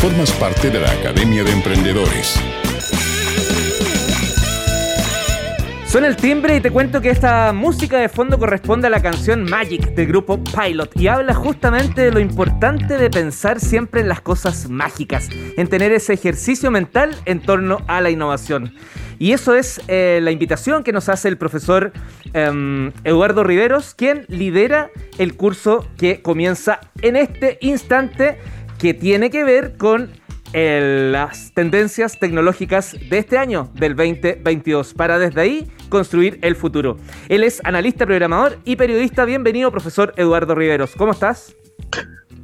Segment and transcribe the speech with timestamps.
[0.00, 2.40] Formas parte de la Academia de Emprendedores.
[5.84, 9.44] Suena el timbre y te cuento que esta música de fondo corresponde a la canción
[9.44, 14.22] Magic del grupo Pilot y habla justamente de lo importante de pensar siempre en las
[14.22, 15.28] cosas mágicas,
[15.58, 18.72] en tener ese ejercicio mental en torno a la innovación.
[19.18, 21.92] Y eso es eh, la invitación que nos hace el profesor
[22.32, 24.88] em, Eduardo Riveros, quien lidera
[25.18, 28.38] el curso que comienza en este instante
[28.80, 30.10] que tiene que ver con
[30.52, 36.96] las tendencias tecnológicas de este año, del 2022, para desde ahí construir el futuro.
[37.28, 39.24] Él es analista, programador y periodista.
[39.26, 40.96] Bienvenido, profesor Eduardo Riveros.
[40.96, 41.54] ¿Cómo estás?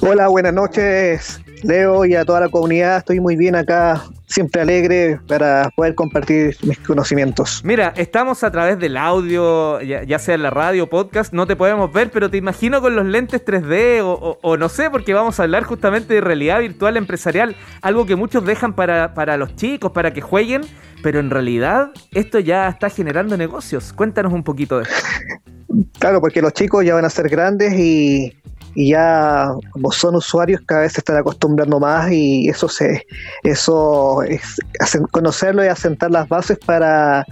[0.00, 2.98] Hola, buenas noches, Leo, y a toda la comunidad.
[2.98, 7.60] Estoy muy bien acá, siempre alegre para poder compartir mis conocimientos.
[7.64, 11.92] Mira, estamos a través del audio, ya, sea en la radio, podcast, no te podemos
[11.92, 15.64] ver, pero te imagino con los lentes 3D o, no sé, porque vamos a hablar
[15.64, 20.20] justamente de realidad virtual empresarial, algo que muchos dejan para, para los chicos, para que
[20.20, 20.62] jueguen,
[21.02, 23.92] pero en realidad esto ya está generando negocios.
[23.92, 24.94] Cuéntanos un poquito de esto.
[25.98, 28.36] Claro, porque los chicos ya van a ser grandes y
[28.74, 33.06] y ya como son usuarios cada vez se están acostumbrando más y eso se
[33.42, 34.58] eso es
[35.10, 37.24] conocerlo y asentar las bases para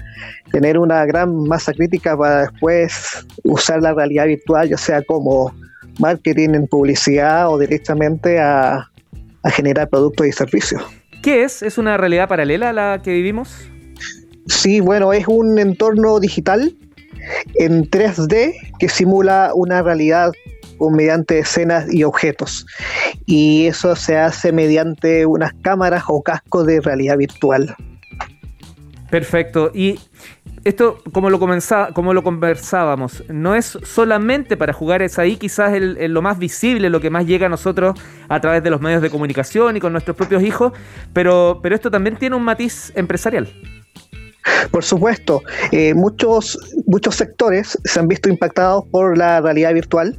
[0.51, 5.55] tener una gran masa crítica para después usar la realidad virtual ya sea como
[5.99, 8.89] marketing en publicidad o directamente a,
[9.43, 10.83] a generar productos y servicios.
[11.23, 11.63] ¿Qué es?
[11.63, 13.69] ¿Es una realidad paralela a la que vivimos?
[14.47, 16.75] Sí, bueno, es un entorno digital
[17.57, 20.33] en 3D que simula una realidad
[20.91, 22.67] mediante escenas y objetos.
[23.27, 27.75] Y eso se hace mediante unas cámaras o cascos de realidad virtual.
[29.11, 29.71] Perfecto.
[29.75, 29.99] Y
[30.65, 31.39] esto, como lo,
[31.95, 36.91] como lo conversábamos, no es solamente para jugar, es ahí quizás el, lo más visible,
[36.91, 37.99] lo que más llega a nosotros
[38.29, 40.73] a través de los medios de comunicación y con nuestros propios hijos,
[41.13, 43.49] pero, pero esto también tiene un matiz empresarial.
[44.71, 50.19] Por supuesto, eh, muchos, muchos sectores se han visto impactados por la realidad virtual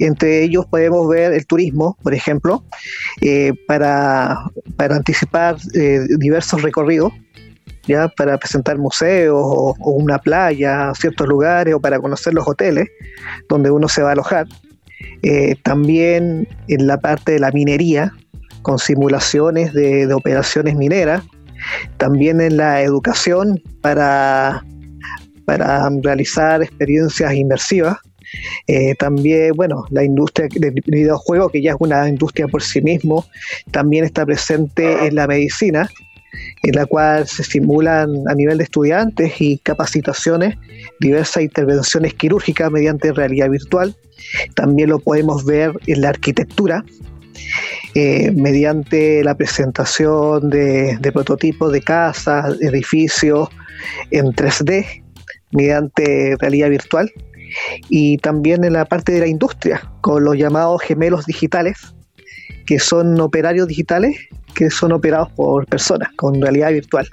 [0.00, 2.64] entre ellos podemos ver el turismo, por ejemplo,
[3.20, 7.12] eh, para, anticipar eh, diversos recorridos,
[7.86, 12.88] ya para presentar museos o, una playa, ciertos lugares o para conocer los hoteles
[13.48, 14.48] donde uno se va a alojar.
[15.62, 18.12] También en la parte de la minería,
[18.62, 21.22] con simulaciones de, de operaciones mineras.
[21.96, 24.64] También en la educación para,
[25.44, 27.98] para realizar experiencias inmersivas
[28.66, 33.26] eh, también, bueno, la industria del videojuego, que ya es una industria por sí mismo,
[33.70, 35.88] también está presente en la medicina,
[36.62, 40.56] en la cual se simulan a nivel de estudiantes y capacitaciones
[41.00, 43.96] diversas intervenciones quirúrgicas mediante realidad virtual.
[44.54, 46.84] También lo podemos ver en la arquitectura,
[47.94, 53.48] eh, mediante la presentación de, prototipos de casas, edificios
[54.10, 55.02] en 3D,
[55.52, 57.10] mediante realidad virtual
[57.88, 61.94] y también en la parte de la industria, con los llamados gemelos digitales,
[62.66, 64.16] que son operarios digitales
[64.54, 67.08] que son operados por personas con realidad virtual.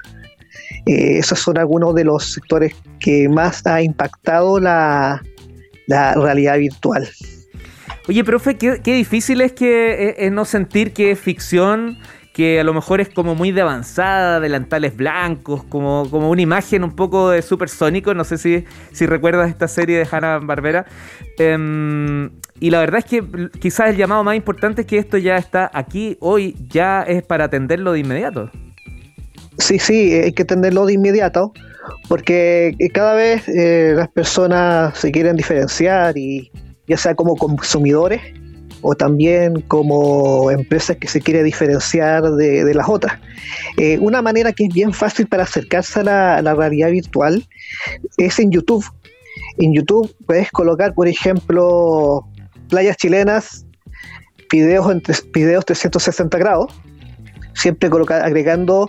[0.86, 5.22] Eh, esos son algunos de los sectores que más ha impactado la,
[5.88, 7.08] realidad virtual.
[8.08, 11.98] Oye, profe, qué, difícil es que eh, no sentir que es ficción
[12.32, 16.84] que a lo mejor es como muy de avanzada, delantales blancos, como, como una imagen
[16.84, 18.14] un poco de supersónico.
[18.14, 20.86] No sé si, si recuerdas esta serie de Hanna Barbera.
[21.36, 22.30] Em,
[22.60, 25.68] y la verdad es que quizás el llamado más importante es que esto ya está
[25.74, 28.50] aquí hoy, ya es para atenderlo de inmediato.
[29.58, 31.52] Sí, sí, hay que atenderlo de inmediato,
[32.08, 36.52] porque cada vez eh, las personas se quieren diferenciar y
[36.88, 38.20] ya sea como consumidores
[38.82, 43.18] o también como empresas que se quiere diferenciar de, las otras.
[43.76, 47.46] Eh, una manera que es bien fácil para acercarse a la, realidad virtual
[48.16, 48.84] es en YouTube.
[49.58, 52.26] En YouTube puedes colocar, por ejemplo,
[52.68, 53.66] playas chilenas,
[54.50, 56.72] videos, en videos 360 grados,
[57.54, 58.88] siempre agregando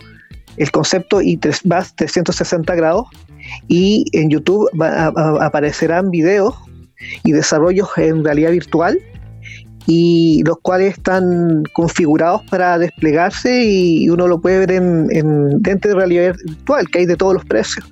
[0.57, 3.07] el concepto y vas 360 grados
[3.67, 4.69] y en YouTube
[5.39, 6.55] aparecerán videos
[7.23, 8.99] y desarrollos en realidad virtual
[9.85, 15.91] y los cuales están configurados para desplegarse y uno lo puede ver en, en dentro
[15.91, 17.89] de realidad virtual, que hay de todos los precios,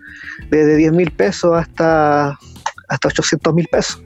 [0.52, 2.38] desde 10 mil pesos hasta,
[2.88, 4.02] hasta 800 mil pesos.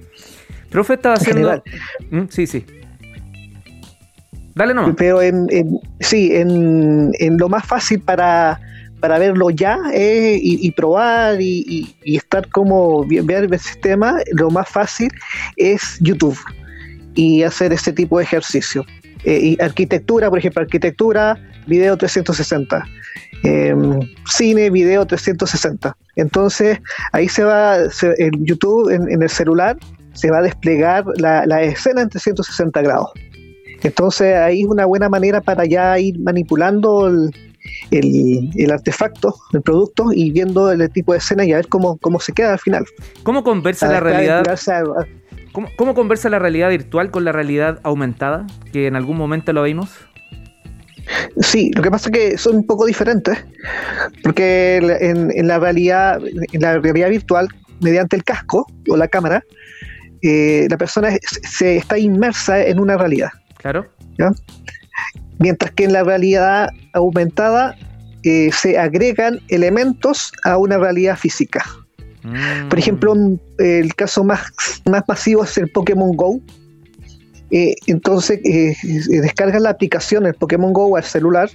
[0.69, 1.62] Profe, estaba haciendo...
[2.12, 2.65] Mm, sí, sí.
[4.56, 4.95] Dale nomás.
[4.97, 5.47] Pero en,
[6.00, 8.59] sí, en, en, lo más fácil para,
[9.01, 15.12] para verlo ya y, probar y, y, estar como ver el sistema, lo más fácil
[15.57, 16.38] es YouTube
[17.15, 18.86] y hacer ese tipo de ejercicio.
[19.24, 21.38] eh, y arquitectura, por ejemplo, arquitectura,
[21.68, 22.88] video 360.
[23.44, 25.95] Em, cine, video 360.
[26.15, 26.80] Entonces,
[27.12, 27.77] ahí se va,
[28.18, 29.77] en YouTube, en, el celular,
[30.13, 33.12] se va a desplegar la, la, escena en 360 grados.
[33.83, 37.31] Entonces, ahí es una buena manera para ya ir manipulando el,
[37.92, 42.19] el, artefacto, el producto y viendo el tipo de escena y a ver cómo, cómo
[42.19, 42.86] se queda al final.
[43.24, 44.44] ¿Cómo conversa la realidad?
[45.52, 48.48] ¿Cómo, conversa la realidad virtual con la realidad aumentada?
[48.72, 49.90] Que en algún momento lo vimos.
[51.42, 53.38] Sí, lo que pasa es que son un poco diferentes,
[54.24, 56.22] porque en, la realidad,
[56.54, 57.50] en la realidad virtual,
[57.81, 59.44] mediante el casco o la cámara,
[60.22, 63.30] eh, la persona se está inmersa en una realidad.
[63.57, 63.88] Claro.
[65.42, 67.76] Mientras que en la realidad aumentada
[68.24, 71.66] eh, se agregan elementos a una realidad física.
[72.22, 72.78] Por mm.
[72.78, 73.16] ejemplo,
[73.58, 74.42] el caso más,
[74.86, 76.40] más masivo es el Pokémon Go.
[77.50, 78.76] Eh, entonces, eh,
[79.10, 81.50] descargas la aplicación, el Pokémon Go al celular.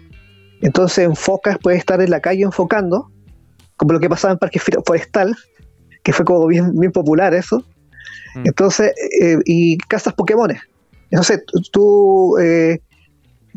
[0.60, 3.12] Entonces, enfocas, puedes estar en la calle enfocando,
[3.76, 5.36] como lo que pasaba en Parque Forestal,
[6.02, 7.64] que fue como bien, bien popular eso.
[8.34, 8.46] Mm.
[8.46, 8.92] Entonces,
[9.44, 10.60] y cazas Pokémones.
[11.10, 12.36] Entonces, tú,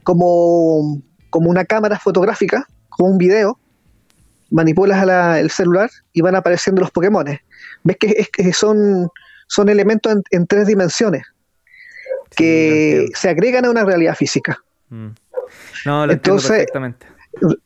[0.04, 3.60] como, como una cámara fotográfica, como un video,
[4.52, 7.26] manipulas el celular y van apareciendo los Pokémon.
[7.84, 9.10] Ves que, es, que son,
[9.48, 11.24] son elementos en, tres dimensiones
[12.36, 14.58] que se agregan a una realidad física.
[14.90, 15.10] Mm.
[15.86, 17.06] No, lo Entonces, perfectamente.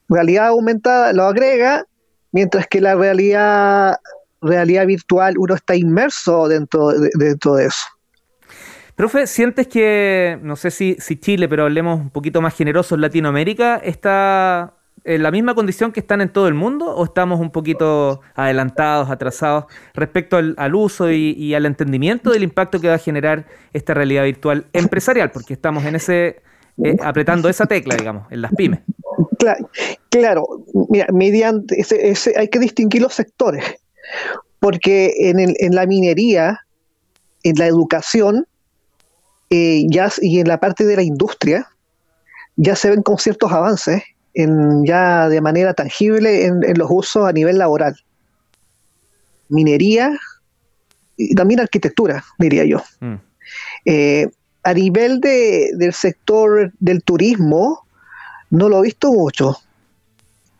[0.07, 1.86] realidad aumentada lo agrega,
[2.31, 3.97] mientras que la realidad,
[4.41, 7.86] realidad virtual uno está inmerso dentro dentro de eso.
[8.95, 13.77] Profe, ¿sientes que, no sé si, si Chile, pero hablemos un poquito más generoso, Latinoamérica,
[13.77, 18.21] está en la misma condición que están en todo el mundo o estamos un poquito
[18.35, 23.93] adelantados, atrasados respecto al, uso y, al entendimiento del impacto que va a generar esta
[23.93, 25.31] realidad virtual empresarial?
[25.31, 26.41] Porque estamos en ese,
[26.83, 28.79] eh, apretando esa tecla, digamos, en las pymes.
[30.09, 30.45] Claro,
[30.89, 33.63] mira, mediante ese, hay que distinguir los sectores,
[34.59, 36.61] porque en, el, en la minería,
[37.43, 38.45] en la educación,
[39.49, 41.67] eh, ya, y en la parte de la industria
[42.55, 44.03] ya se ven con ciertos avances
[44.33, 47.95] en, ya de manera tangible en, los usos a nivel laboral.
[49.49, 50.17] Minería
[51.17, 52.81] y también arquitectura, diría yo.
[52.99, 53.15] Mm.
[53.85, 54.29] Eh,
[54.63, 57.85] a nivel de, del sector del turismo,
[58.49, 59.57] no lo he visto mucho.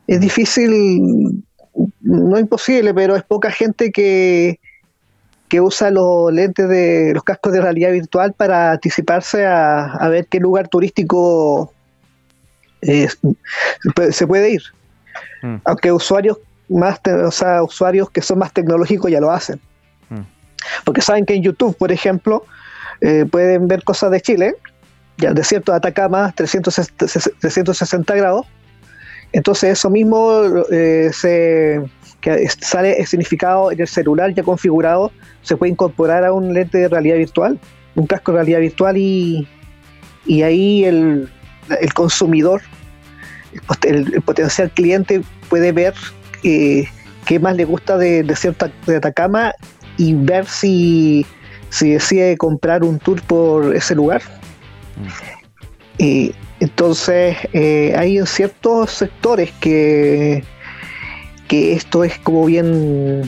[0.06, 0.20] Es mm.
[0.20, 1.44] difícil,
[2.00, 4.60] no imposible, pero es poca gente que,
[5.48, 10.40] que usa los lentes de los cascos de realidad virtual para anticiparse a, ver qué
[10.40, 11.72] lugar turístico
[12.80, 13.08] eh,
[14.10, 14.62] se puede ir.
[15.42, 15.56] Mm.
[15.64, 16.38] Aunque usuarios
[16.68, 19.60] más, o sea, usuarios que son más tecnológicos ya lo hacen.
[20.08, 20.22] Mm.
[20.84, 22.44] Porque saben que en YouTube, por ejemplo,
[23.00, 24.56] eh, pueden ver cosas de Chile,
[25.18, 28.46] ya el desierto de Atacama, 360 grados.
[29.32, 31.82] Entonces eso mismo eh, se
[32.24, 35.12] que sale el significado en el celular ya configurado,
[35.42, 37.60] se puede incorporar a un lente de realidad virtual,
[37.96, 39.46] un casco de realidad virtual y,
[40.24, 41.28] y ahí el,
[41.78, 42.62] el consumidor,
[43.82, 45.92] el, potencial cliente puede ver
[46.44, 46.86] eh,
[47.26, 49.52] qué más le gusta de, de cierta de Atacama
[49.98, 51.26] y ver si,
[51.68, 54.22] si decide comprar un tour por ese lugar.
[55.98, 56.30] Mm.
[56.60, 60.42] entonces, eh, hay ciertos sectores que
[61.48, 63.22] que esto es como bien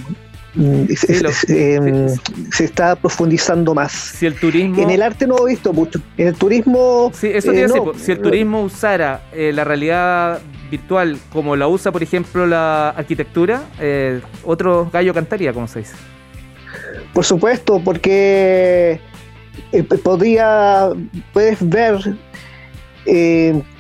[0.54, 0.86] mm,
[1.48, 2.08] em,
[2.50, 3.92] se está profundizando más.
[3.92, 4.82] Si el turismo.
[4.82, 6.00] En el arte no he visto mucho.
[6.16, 7.10] En el turismo.
[7.14, 12.02] Sí, eso eh, Si el turismo usara eh, la realidad virtual como la usa, por
[12.02, 15.94] ejemplo, la arquitectura, eh, otro gallo cantaría, como se dice.
[17.12, 19.00] Por supuesto, porque
[20.02, 20.90] podría.
[21.32, 21.98] Puedes ver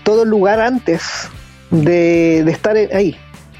[0.04, 1.28] todo el lugar antes
[1.70, 3.16] de, de estar ahí.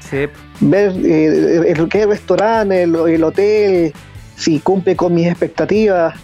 [0.09, 0.27] Sí
[0.59, 3.93] ver eh, el, qué restaurante, el, hotel,
[4.35, 6.15] si cumple con mis expectativas.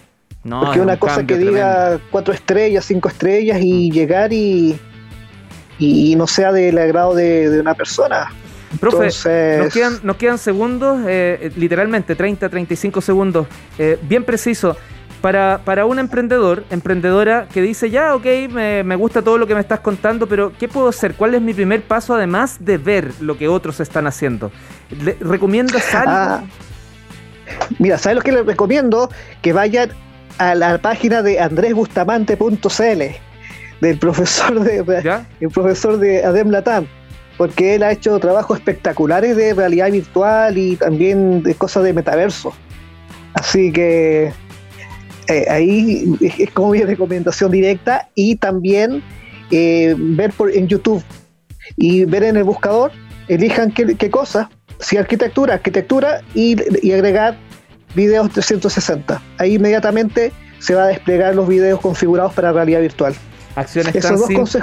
[0.43, 3.93] Porque una cosa que diga cuatro estrellas, cinco estrellas y mm.
[3.93, 4.77] llegar y,
[5.79, 8.29] y no sea del agrado de, una persona.
[8.79, 9.09] Profe,
[10.03, 13.47] nos, quedan, segundos, eh, literalmente 30, 35 segundos,
[13.77, 14.75] eh, bien preciso
[15.23, 19.61] para, para un emprendedor, emprendedora que dice, ya, ok, me, gusta todo lo que me
[19.61, 21.13] estás contando, pero ¿qué puedo hacer?
[21.13, 24.51] ¿Cuál es mi primer paso además de ver lo que otros están haciendo?
[25.21, 26.11] ¿Recomiendas algo?
[26.11, 26.43] Ah,
[27.79, 29.09] mira, ¿sabes lo que les recomiendo?
[29.41, 29.91] Que vayan
[30.39, 33.01] a la página de andresbustamante.cl
[33.79, 36.85] del profesor de el profesor de Adem Latam
[37.37, 42.53] porque él ha hecho trabajos espectaculares de realidad virtual y también de cosas de metaverso.
[43.33, 44.33] Así que
[45.27, 49.03] eh, ahí es como mi recomendación directa y también
[49.51, 51.03] eh, ver por, en YouTube
[51.77, 52.91] y ver en el buscador,
[53.27, 54.49] elijan qué, qué cosa,
[54.79, 57.37] si arquitectura, arquitectura y, y agregar
[57.95, 59.21] videos 360.
[59.37, 63.13] Ahí inmediatamente se va a desplegar los videos configurados para realidad virtual.
[63.55, 64.55] Acciones tan simples,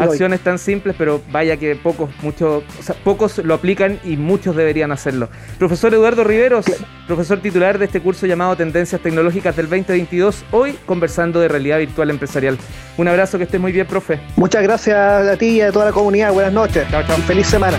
[0.00, 2.64] acciones tan simples, pero vaya que pocos, muchos,
[3.04, 5.28] pocos lo aplican y muchos deberían hacerlo.
[5.58, 6.64] Profesor Eduardo Riveros,
[7.06, 12.10] profesor titular de este curso llamado Tendencias Tecnológicas del 2022, hoy conversando de realidad virtual
[12.10, 12.58] empresarial.
[12.96, 14.20] Un abrazo, que esté muy bien, profe.
[14.36, 16.32] Muchas gracias a ti y a toda la comunidad.
[16.32, 16.86] Buenas noches.
[16.90, 17.16] Chao, chao.
[17.18, 17.78] Feliz semana.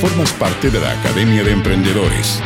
[0.00, 2.42] Formas parte de la Academia de Emprendedores